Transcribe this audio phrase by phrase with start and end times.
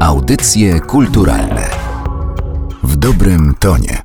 [0.00, 1.70] Audycje kulturalne
[2.82, 4.02] w dobrym tonie.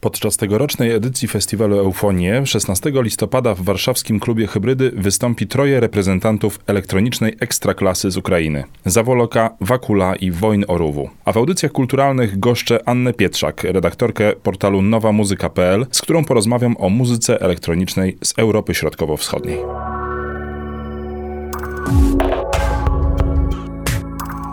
[0.00, 7.36] Podczas tegorocznej edycji festiwalu Eufonie 16 listopada w warszawskim klubie Hybrydy wystąpi troje reprezentantów elektronicznej
[7.40, 8.64] ekstraklasy z Ukrainy.
[8.84, 11.10] Zawoloka, Wakula i Wojn Oruwu.
[11.24, 17.40] A w audycjach kulturalnych goszczę Annę Pietrzak, redaktorkę portalu nowamuzyka.pl, z którą porozmawiam o muzyce
[17.40, 19.58] elektronicznej z Europy Środkowo-Wschodniej.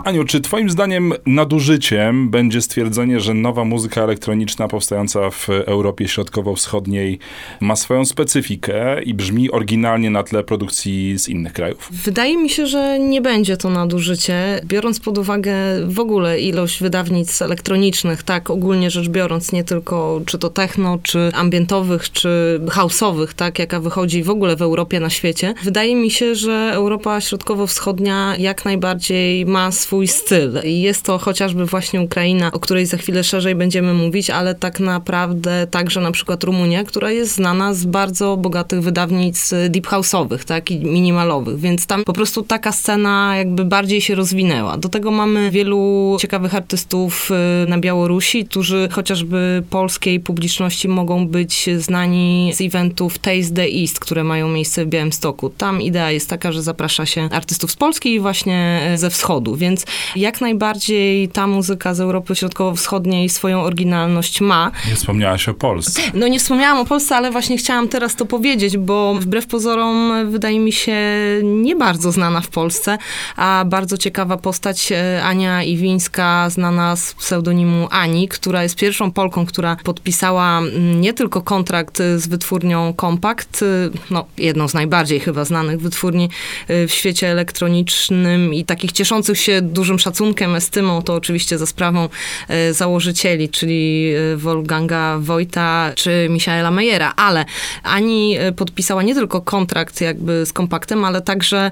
[0.04, 7.18] Aniu, czy Twoim zdaniem nadużyciem będzie stwierdzenie, że nowa muzyka elektroniczna powstająca w Europie Środkowo-Wschodniej
[7.60, 11.88] ma swoją specyfikę i brzmi oryginalnie na tle produkcji z innych krajów?
[11.92, 15.54] Wydaje mi się, że nie będzie to nadużycie, biorąc pod uwagę
[15.86, 21.30] w ogóle ilość wydawnictw elektronicznych, tak ogólnie rzecz biorąc, nie tylko czy to techno, czy
[21.34, 25.54] ambientowych, czy house'owych, tak, jaka wychodzi w ogóle w Europie, na świecie.
[25.62, 30.60] Wydaje mi się, że Europa Środkowo-Wschodnia jak najbardziej ma swój swój styl.
[30.64, 34.80] I jest to chociażby właśnie Ukraina, o której za chwilę szerzej będziemy mówić, ale tak
[34.80, 40.70] naprawdę także na przykład Rumunia, która jest znana z bardzo bogatych wydawnic deep house'owych, tak,
[40.70, 44.76] i minimalowych, więc tam po prostu taka scena jakby bardziej się rozwinęła.
[44.76, 47.30] Do tego mamy wielu ciekawych artystów
[47.64, 54.00] y, na Białorusi, którzy chociażby polskiej publiczności mogą być znani z eventów Taste the East,
[54.00, 55.50] które mają miejsce w Białymstoku.
[55.50, 59.83] Tam idea jest taka, że zaprasza się artystów z Polski i właśnie ze wschodu, więc
[60.16, 64.70] jak najbardziej ta muzyka z Europy Środkowo-Wschodniej swoją oryginalność ma.
[64.88, 66.02] Nie wspomniałaś o Polsce.
[66.14, 70.60] No nie wspomniałam o Polsce, ale właśnie chciałam teraz to powiedzieć, bo wbrew pozorom wydaje
[70.60, 70.96] mi się
[71.42, 72.98] nie bardzo znana w Polsce,
[73.36, 79.46] a bardzo ciekawa postać e, Ania Iwińska, znana z pseudonimu Ani, która jest pierwszą Polką,
[79.46, 85.44] która podpisała mm, nie tylko kontrakt z wytwórnią Compact, y, no jedną z najbardziej chyba
[85.44, 86.28] znanych wytwórni
[86.70, 92.08] y, w świecie elektronicznym i takich cieszących się dużym szacunkiem, estymą, to oczywiście za sprawą
[92.48, 97.44] e, założycieli, czyli e, Wolfganga Wojta czy Michaela Mejera, ale
[97.82, 101.70] Ani e, podpisała nie tylko kontrakt jakby z kompaktem, ale także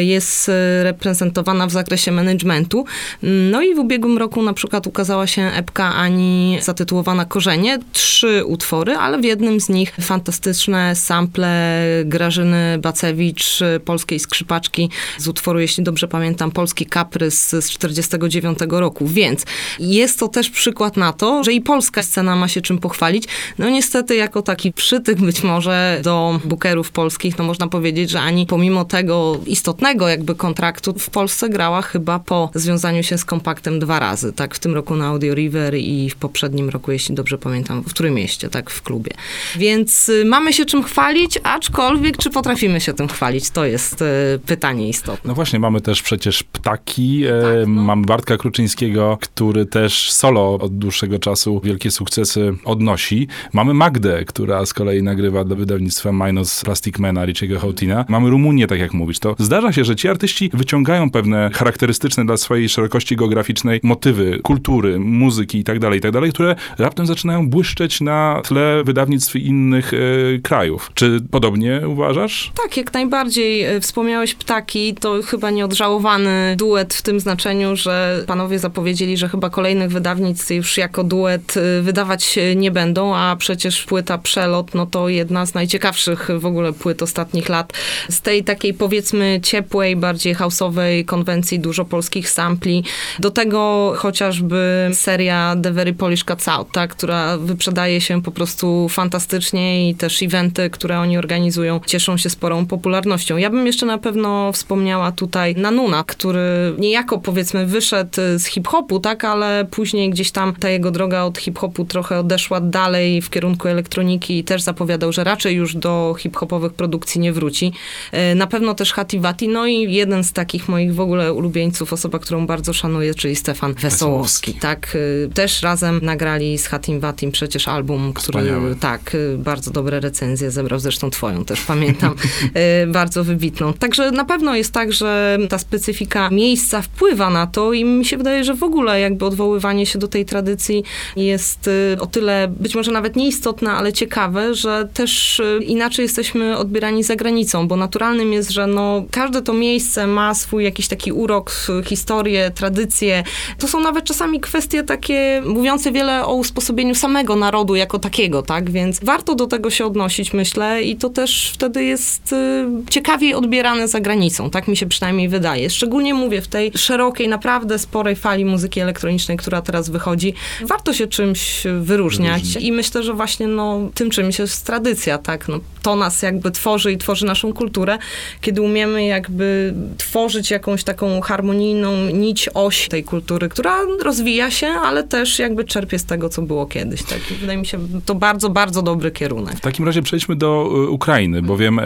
[0.00, 0.50] jest
[0.82, 2.84] reprezentowana w zakresie managementu.
[3.22, 8.94] No i w ubiegłym roku na przykład ukazała się epka Ani zatytułowana Korzenie, trzy utwory,
[8.94, 16.08] ale w jednym z nich fantastyczne sample Grażyny Bacewicz, polskiej skrzypaczki z utworu, jeśli dobrze
[16.08, 19.44] pamiętam, Polski Kapry z, z 49 roku, więc
[19.78, 23.24] jest to też przykład na to, że i polska scena ma się czym pochwalić.
[23.58, 28.46] No niestety jako taki przytyk być może do bookerów polskich, no można powiedzieć, że ani
[28.46, 33.98] pomimo tego istotnego jakby kontraktu w Polsce grała chyba po związaniu się z kompaktem dwa
[33.98, 37.82] razy, tak w tym roku na Audio River i w poprzednim roku, jeśli dobrze pamiętam,
[37.82, 39.10] w którym mieście, tak w klubie.
[39.56, 44.04] Więc y, mamy się czym chwalić, aczkolwiek czy potrafimy się tym chwalić, to jest y,
[44.46, 45.28] pytanie istotne.
[45.28, 47.82] No właśnie, mamy też przecież ptaki, E, tak, no.
[47.82, 53.28] Mamy Bartka Kruczyńskiego, który też solo od dłuższego czasu wielkie sukcesy odnosi.
[53.52, 58.04] Mamy Magdę, która z kolei nagrywa do wydawnictwa Minos Plastic Mana Richiego Houtina.
[58.08, 59.18] Mamy Rumunię, tak jak mówisz.
[59.18, 64.98] To zdarza się, że ci artyści wyciągają pewne charakterystyczne dla swojej szerokości geograficznej motywy, kultury,
[64.98, 69.98] muzyki itd., tak itd., tak które raptem zaczynają błyszczeć na tle wydawnictw innych e,
[70.42, 70.90] krajów.
[70.94, 72.52] Czy podobnie uważasz?
[72.62, 73.62] Tak, jak najbardziej.
[73.62, 79.50] E, wspomniałeś Ptaki, to chyba nieodżałowany duet w tym znaczeniu, że panowie zapowiedzieli, że chyba
[79.50, 85.08] kolejnych wydawnictw już jako duet y, wydawać nie będą, a przecież płyta Przelot, no to
[85.08, 87.72] jedna z najciekawszych w ogóle płyt ostatnich lat.
[88.08, 92.84] Z tej takiej powiedzmy ciepłej, bardziej houseowej konwencji, dużo polskich sampli.
[93.18, 98.88] Do tego chociażby seria The Very Polish Cuts Out, tak, która wyprzedaje się po prostu
[98.88, 103.36] fantastycznie i też eventy, które oni organizują, cieszą się sporą popularnością.
[103.36, 109.00] Ja bym jeszcze na pewno wspomniała tutaj Nanuna, który nie niejako powiedzmy wyszedł z hip-hopu,
[109.00, 113.68] tak, ale później gdzieś tam ta jego droga od hip-hopu trochę odeszła dalej w kierunku
[113.68, 117.72] elektroniki i też zapowiadał, że raczej już do hip-hopowych produkcji nie wróci.
[118.12, 122.18] E, na pewno też Hativati, no i jeden z takich moich w ogóle ulubieńców, osoba,
[122.18, 124.96] którą bardzo szanuję, czyli Stefan Wesołowski, tak.
[125.26, 128.76] E, też razem nagrali z Hatim Watim przecież album, który Wspaniały.
[128.76, 132.14] tak, e, bardzo dobre recenzje zebrał, zresztą twoją też pamiętam,
[132.98, 133.72] bardzo wybitną.
[133.72, 138.16] Także na pewno jest tak, że ta specyfika miejsca wpływa na to i mi się
[138.16, 140.84] wydaje, że w ogóle jakby odwoływanie się do tej tradycji
[141.16, 146.56] jest y, o tyle być może nawet nieistotne, ale ciekawe, że też y, inaczej jesteśmy
[146.56, 151.12] odbierani za granicą, bo naturalnym jest, że no, każde to miejsce ma swój jakiś taki
[151.12, 151.52] urok,
[151.84, 153.24] historię, tradycję.
[153.58, 158.70] To są nawet czasami kwestie takie mówiące wiele o usposobieniu samego narodu jako takiego, tak?
[158.70, 163.88] Więc warto do tego się odnosić, myślę, i to też wtedy jest y, ciekawiej odbierane
[163.88, 165.70] za granicą, tak mi się przynajmniej wydaje.
[165.70, 170.34] Szczególnie mówię w tej tej szerokiej, naprawdę sporej fali muzyki elektronicznej, która teraz wychodzi,
[170.66, 172.66] warto się czymś wyróżniać Wyróżni.
[172.66, 176.92] i myślę, że właśnie no, tym czymś jest tradycja, tak, no, to nas jakby tworzy
[176.92, 177.98] i tworzy naszą kulturę,
[178.40, 185.04] kiedy umiemy jakby tworzyć jakąś taką harmonijną nić, oś tej kultury, która rozwija się, ale
[185.04, 188.50] też jakby czerpie z tego, co było kiedyś, tak, I wydaje mi się, to bardzo,
[188.50, 189.56] bardzo dobry kierunek.
[189.56, 191.80] W takim razie przejdźmy do e, Ukrainy, bowiem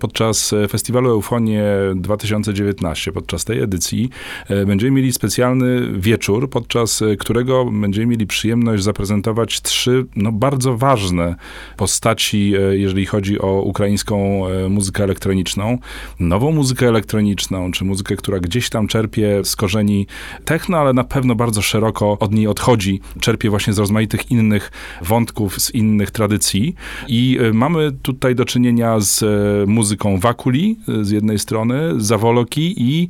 [0.00, 1.64] podczas festiwalu Eufonie
[1.94, 4.09] 2019, podczas tej edycji,
[4.48, 10.76] e, będziemy mieli specjalny wieczór, podczas e, którego będziemy mieli przyjemność zaprezentować trzy no, bardzo
[10.76, 11.34] ważne
[11.76, 14.40] postaci, e, jeżeli chodzi o ukraińską
[14.70, 15.78] muzykę elektroniczną.
[16.20, 20.06] Nową muzykę elektroniczną, czy muzykę, która gdzieś tam czerpie z korzeni
[20.44, 23.00] techno, ale na pewno bardzo szeroko od niej odchodzi.
[23.20, 24.72] Czerpie właśnie z rozmaitych innych
[25.02, 26.74] wątków, z innych tradycji.
[27.08, 29.24] I mamy tutaj do czynienia z
[29.68, 33.08] muzyką Wakuli z jednej strony, Zawoloki i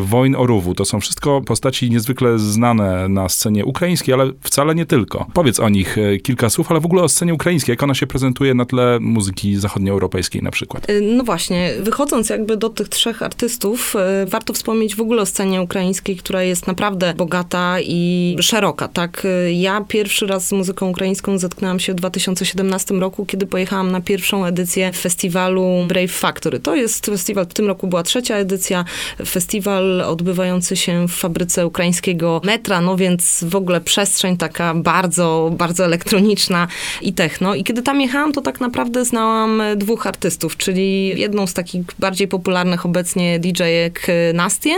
[0.00, 0.74] Wojn Oruwu.
[0.74, 5.26] To są wszystko postaci niezwykle znane na scenie ukraińskiej, ale wcale nie tylko.
[5.34, 8.06] Powiedz o nich e, kilka słów, ale w ogóle o scenie ukraińskiej, jak ona się
[8.06, 10.90] prezentuje na tle muzyki zachodnioeuropejskiej na przykład.
[10.90, 15.26] E, no właśnie, wychodząc jakby do tych trzech artystów, e, warto wspomnieć w ogóle o
[15.26, 19.26] scenie ukraińskiej, która jest naprawdę bogata i szeroka, tak?
[19.52, 24.44] Ja pierwszy raz z muzyką ukraińską zetknęłam się w 2017 roku, kiedy pojechałam na pierwszą
[24.44, 26.60] edycję festiwalu Brave Factory.
[26.60, 28.84] To jest festiwal, w tym roku była trzecia edycja,
[29.26, 35.84] festiwal odbywający się w fabryce ukraińskiego metra, no więc w ogóle przestrzeń taka bardzo, bardzo
[35.84, 36.68] elektroniczna
[37.02, 37.54] i techno.
[37.54, 42.28] I kiedy tam jechałam, to tak naprawdę znałam dwóch artystów, czyli jedną z takich bardziej
[42.28, 44.74] popularnych obecnie DJ-ek Nastie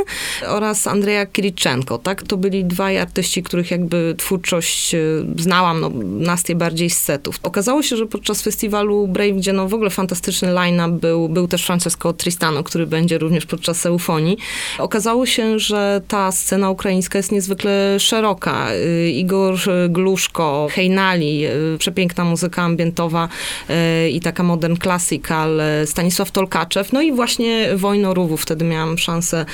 [0.48, 2.22] oraz Andrzeja Kiriczenko, tak?
[2.22, 4.98] To byli dwaj artyści, których jakby twórczość e,
[5.36, 7.38] znałam, no Nastie bardziej z setów.
[7.42, 11.64] Okazało się, że podczas festiwalu Brave, gdzie no w ogóle fantastyczny line-up był, był też
[11.64, 14.38] Francesco Tristano, który będzie również podczas eufonii.
[14.78, 18.72] Okazało się, że ta scena ukraińska jest niezwykle szeroka.
[18.72, 19.58] Y, Igor
[19.88, 23.28] Gluszko, Hejnali, y, przepiękna muzyka ambientowa
[23.70, 28.42] y, i taka modern classical, Stanisław Tolkaczew, no i właśnie Wojnorówów.
[28.42, 29.46] Wtedy miałam szansę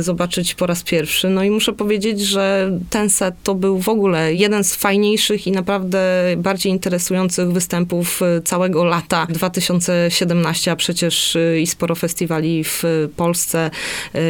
[0.00, 1.30] zobaczyć po raz pierwszy.
[1.30, 5.52] No i muszę powiedzieć, że ten set to był w ogóle jeden z fajniejszych i
[5.52, 12.82] naprawdę bardziej interesujących występów całego lata 2017, a przecież i sporo festiwali w
[13.16, 13.70] Polsce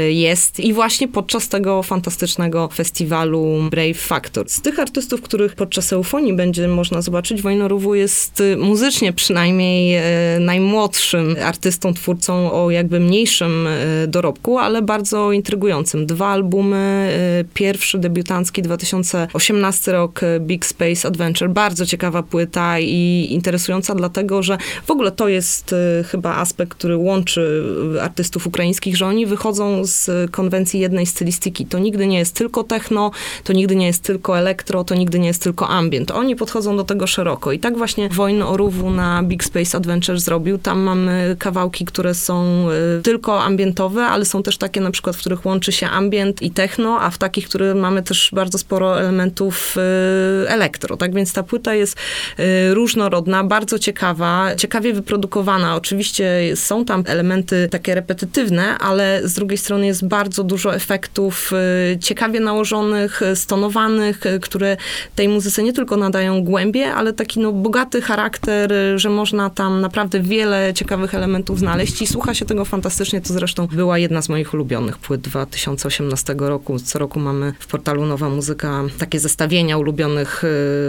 [0.08, 0.60] jest.
[0.60, 4.48] I właśnie podczas tego fantastycznego festiwalu Brave Factor.
[4.48, 10.02] Z tych artystów, których podczas eufonii będzie można zobaczyć, Wojnorówu jest y, muzycznie przynajmniej e,
[10.40, 16.06] najmłodszym artystą, twórcą o jakby mniejszym e, dorobku, ale bardzo intrygującym.
[16.06, 17.12] Dwa albumy,
[17.54, 24.90] pierwszy debiutancki 2018 rok Big Space Adventure, bardzo ciekawa płyta i interesująca dlatego, że w
[24.90, 25.74] ogóle to jest
[26.10, 27.64] chyba aspekt, który łączy
[28.00, 31.66] artystów ukraińskich, że oni wychodzą z konwencji jednej stylistyki.
[31.66, 33.10] To nigdy nie jest tylko techno,
[33.44, 36.10] to nigdy nie jest tylko elektro, to nigdy nie jest tylko ambient.
[36.10, 37.52] Oni podchodzą do tego szeroko.
[37.52, 40.58] I tak właśnie Wojn Oruwu na Big Space Adventure zrobił.
[40.58, 42.66] Tam mamy kawałki, które są
[42.98, 46.50] y, tylko ambientowe, ale są też takie na przykład, w których łączy się ambient i
[46.50, 50.96] techno, a w takich, które mamy też bardzo sporo elementów y, elektro.
[50.96, 51.96] Tak więc ta płyta jest
[52.38, 55.76] y, różnorodna, bardzo ciekawa, ciekawie wyprodukowana.
[55.76, 61.52] Oczywiście są tam elementy takie repetytywne, ale z drugiej strony jest bardzo dużo efektów
[61.94, 64.76] y, ciekawie nałożonych, y, stonowanych, y, które
[65.16, 70.20] tej muzyce nie tylko nadają głębie, ale taki no, bogaty charakter, że można tam naprawdę
[70.20, 73.20] wiele ciekawych elementów znaleźć i słucha się tego fantastycznie.
[73.20, 76.78] To zresztą była jedna z moich ulubionych płyt 2018 roku.
[76.78, 80.42] Co roku mamy w portalu Nowa Muzyka takie zestawienia ulubionych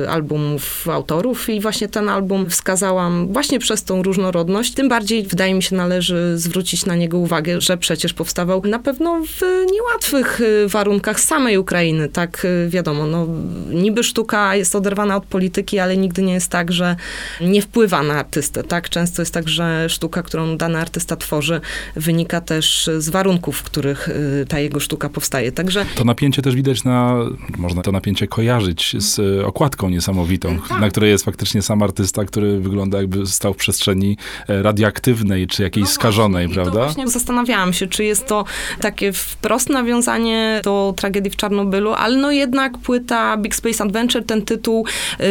[0.10, 4.74] albumów autorów i właśnie ten album wskazałam właśnie przez tą różnorodność.
[4.74, 9.22] Tym bardziej wydaje mi się należy zwrócić na niego uwagę, że przecież powstawał na pewno
[9.26, 13.28] w niełatwych y, warunkach samej Ukrainy, tak y, wiadomo, no
[13.70, 16.96] niby sztuka jest oderwana od polityki, ale nigdy nie jest tak, że
[17.42, 18.90] nie wpływa na artystę, tak?
[18.90, 21.62] Często jest tak, że sztuka, którą dany artysta tworzy,
[21.96, 25.86] wynika też z warunków, w których y, ta jego sztuka powstaje, także...
[25.96, 27.16] To napięcie też widać na,
[27.58, 30.82] można to napięcie kojarzyć z okładką niesamowitą, tak.
[30.82, 34.18] na której jest faktycznie sam artysta, który wygląda jakby stał w przestrzeni
[34.48, 36.84] e, radioaktywnej, czy jakiejś no skażonej, prawda?
[36.84, 38.46] właśnie zastanawiałam się, czy jest to
[38.82, 39.12] takie
[39.44, 44.86] wprost nawiązanie do tragedii w Czarnobylu, ale no jednak płyta Big Space Adventure, ten tytuł,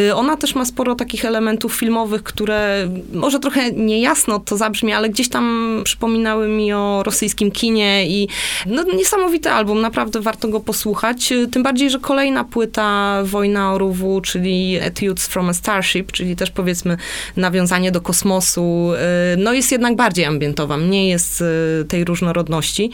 [0.09, 5.09] y, ona też ma sporo takich elementów filmowych, które może trochę niejasno to zabrzmi, ale
[5.09, 8.29] gdzieś tam przypominały mi o rosyjskim kinie i
[8.67, 14.21] no, niesamowity album, naprawdę warto go posłuchać, y, tym bardziej, że kolejna płyta Wojna Oruwu,
[14.21, 16.97] czyli Etudes from a Starship, czyli też powiedzmy
[17.37, 18.91] nawiązanie do kosmosu,
[19.35, 21.45] y, no jest jednak bardziej ambientowa, mniej jest
[21.89, 22.91] tej różnorodności.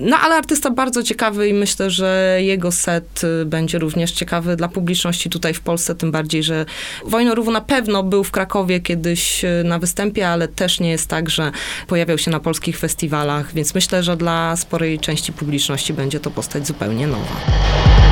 [0.00, 4.56] No ale artysta artysta bardzo ciekawy i myślę, że jego set y, będzie również ciekawy
[4.56, 6.66] dla publiczności tutaj w Polsce, tym bardziej, że
[7.04, 11.30] Wojnorowu na pewno był w Krakowie kiedyś y, na występie, ale też nie jest tak,
[11.30, 11.52] że
[11.86, 16.66] pojawiał się na polskich festiwalach, więc myślę, że dla sporej części publiczności będzie to postać
[16.66, 18.07] zupełnie nowa.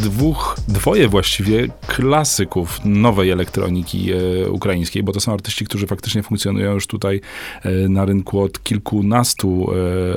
[0.00, 1.68] Dwóch, dwoje właściwie
[2.00, 7.20] klasyków nowej elektroniki e, ukraińskiej, bo to są artyści, którzy faktycznie funkcjonują już tutaj
[7.62, 9.66] e, na rynku od kilkunastu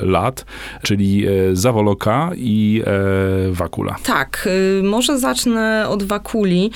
[0.02, 0.44] e, lat,
[0.82, 2.82] czyli Zawoloka i
[3.50, 3.96] Wakula.
[4.02, 4.48] Tak,
[4.80, 6.70] y, może zacznę od Wakuli.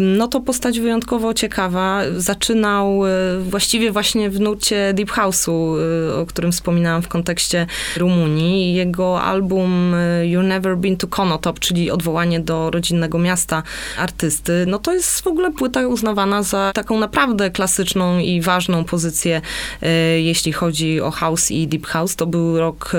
[0.00, 2.02] No to postać wyjątkowo ciekawa.
[2.16, 5.76] Zaczynał y, właściwie właśnie w nucie Deep House'u,
[6.10, 7.66] y, o którym wspominałam w kontekście
[7.96, 8.74] Rumunii.
[8.74, 13.62] Jego album y, You've Never Been to Konotop, czyli odwołanie do rodzinnego miasta
[13.98, 19.40] artysty, no to jest w ogóle płyta uznawana za taką naprawdę klasyczną i ważną pozycję,
[19.82, 22.16] y, jeśli chodzi o house i deep house.
[22.16, 22.92] To był rok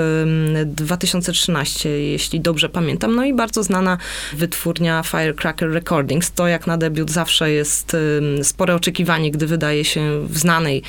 [0.62, 3.14] y, 2013, jeśli dobrze pamiętam.
[3.14, 3.98] No i bardzo znana
[4.32, 6.32] wytwórnia Firecracker Recordings.
[6.32, 7.96] To jak na debiut zawsze jest
[8.42, 10.82] spore oczekiwanie, gdy wydaje się w znanej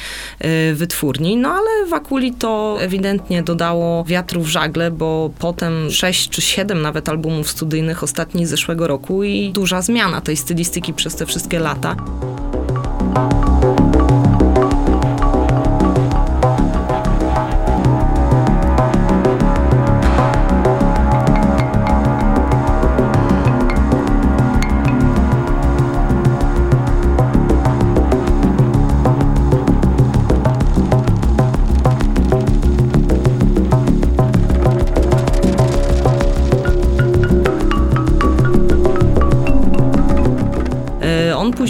[0.45, 1.37] y, wytwórni.
[1.37, 7.09] No ale Wakuli to ewidentnie dodało wiatru w żagle, bo potem sześć czy siedem nawet
[7.09, 11.95] albumów studyjnych, ostatni zeszłego roku i duża zmiana tej stylistyki przez te wszystkie lata.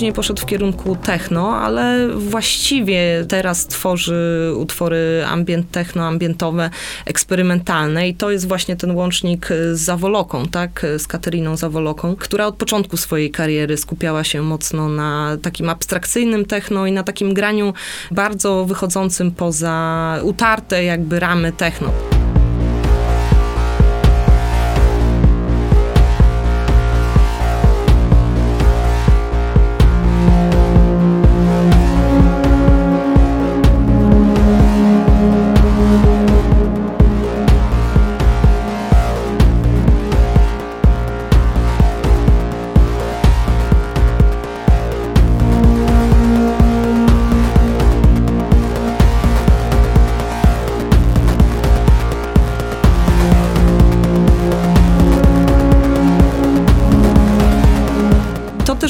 [0.04, 6.70] Później poszedł w kierunku techno, ale właściwie teraz tworzy utwory ambient techno, ambientowe,
[7.06, 12.56] eksperymentalne i to jest właśnie ten łącznik z Zawoloką, tak, z Kateriną Zawoloką, która od
[12.56, 17.74] początku swojej kariery skupiała się mocno na takim abstrakcyjnym techno i na takim graniu
[18.12, 22.13] bardzo wychodzącym poza utarte jakby ramy techno.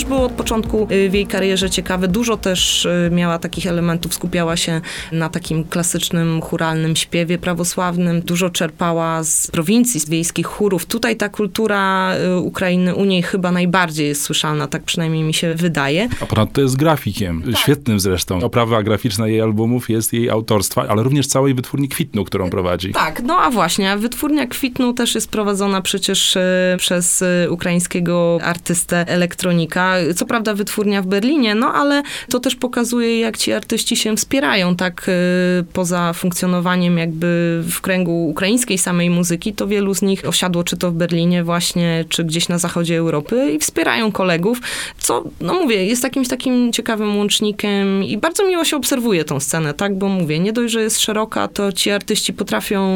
[0.03, 2.07] Mesmo było od początku y, w jej karierze ciekawe.
[2.07, 8.21] Dużo też y, miała takich elementów, skupiała się na takim klasycznym, churalnym śpiewie prawosławnym.
[8.21, 10.85] Dużo czerpała z prowincji, z wiejskich chórów.
[10.85, 15.53] Tutaj ta kultura y, Ukrainy u niej chyba najbardziej jest słyszalna, tak przynajmniej mi się
[15.53, 16.09] wydaje.
[16.21, 18.43] A ponadto jest grafikiem, świetnym zresztą.
[18.43, 22.91] Oprawa graficzna jej albumów jest jej autorstwa, ale również całej wytwórni Kwitnu, którą prowadzi.
[22.91, 26.37] Tak, no a właśnie, wytwórnia Kwitnu też jest prowadzona przecież
[26.77, 29.95] przez ukraińskiego artystę elektronika.
[30.13, 34.75] Co prawda wytwórnia w Berlinie, no ale to też pokazuje, jak ci artyści się wspierają,
[34.75, 40.63] tak e, poza funkcjonowaniem jakby w kręgu ukraińskiej samej muzyki, to wielu z nich osiadło
[40.63, 44.59] czy to w Berlinie właśnie, czy gdzieś na zachodzie Europy i wspierają kolegów,
[44.99, 49.73] co, no mówię, jest jakimś takim ciekawym łącznikiem i bardzo miło się obserwuje tą scenę,
[49.73, 52.89] tak, bo mówię, nie dość, że jest szeroka, to ci artyści potrafią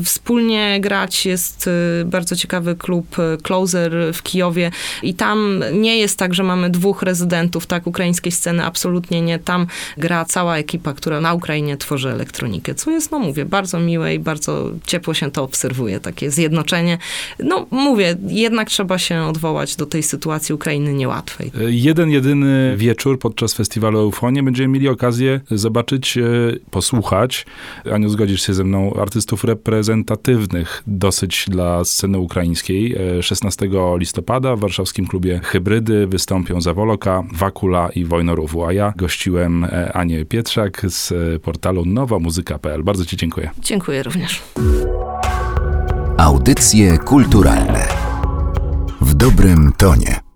[0.00, 4.70] y, wspólnie grać, jest y, bardzo ciekawy klub y, Closer w Kijowie
[5.02, 9.66] i tam nie jest tak, że mamy dwóch rezydentów, tak, ukraińskiej sceny, absolutnie nie, tam
[9.96, 14.18] gra cała ekipa, która na Ukrainie tworzy elektronikę, co jest, no mówię, bardzo miłe i
[14.18, 16.98] bardzo ciepło się to obserwuje, takie zjednoczenie.
[17.38, 21.52] No mówię, jednak trzeba się odwołać do tej sytuacji Ukrainy niełatwej.
[21.68, 26.22] Jeden, jedyny wieczór podczas festiwalu Eufonie będziemy mieli okazję zobaczyć, e,
[26.70, 27.46] posłuchać,
[27.92, 32.96] Aniu, zgodzisz się ze mną, artystów reprezentatywnych dosyć dla sceny ukraińskiej.
[33.18, 39.64] E, 16 listopada w warszawskim klubie Hybrydy wystąpią Zawoloka, Wakula i Wojnoruwu, a ja gościłem
[39.64, 42.82] e, Anię Pietrzak z e, portalu nowamuzyka.pl.
[42.82, 43.50] Bardzo Ci dziękuję.
[43.58, 44.42] Dziękuję również.
[46.16, 47.88] Audycje kulturalne
[49.00, 50.29] w dobrym tonie.